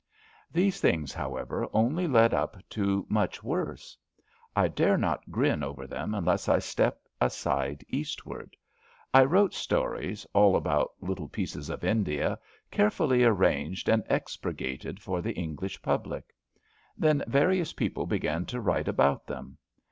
These 0.51 0.79
things, 0.81 1.13
however, 1.13 1.67
only 1.73 2.07
led 2.07 2.33
up 2.33 2.57
to 2.69 3.05
much 3.07 3.43
worse. 3.43 3.95
I 4.55 4.67
dare 4.67 4.97
not 4.97 5.29
grin 5.29 5.61
over 5.61 5.85
them 5.85 6.15
unless 6.15 6.49
I 6.49 6.57
step 6.57 7.01
aside 7.21 7.85
Eastward. 7.87 8.57
I 9.13 9.23
wrote 9.23 9.53
stories, 9.53 10.25
all 10.33 10.55
about 10.55 10.93
little 11.01 11.29
pieces 11.29 11.69
of 11.69 11.83
India, 11.83 12.39
carefully 12.71 13.23
arranged 13.23 13.87
and 13.87 14.03
expurgated 14.09 14.95
2^ 14.95 14.97
ABAFT 14.97 15.03
THE 15.03 15.03
FUNNEL 15.03 15.21
for 15.21 15.21
the 15.21 15.33
English 15.35 15.81
public. 15.83 16.33
Then 16.97 17.23
various 17.27 17.71
people 17.73 18.07
began 18.07 18.47
to 18.47 18.59
write 18.59 18.87
about 18.87 19.27
them. 19.27 19.59